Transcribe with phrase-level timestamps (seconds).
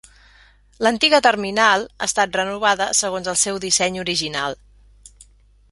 [0.85, 4.57] L'antiga terminal ha estat renovada segons el seu disseny original.